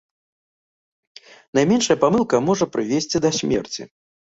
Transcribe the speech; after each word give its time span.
Найменшая 1.59 1.99
памылка 2.07 2.35
можа 2.49 2.65
прывесці 2.77 3.17
да 3.27 3.39
смерці. 3.41 3.93